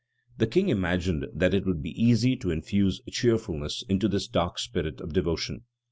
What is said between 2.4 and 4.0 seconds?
infuse cheerfulness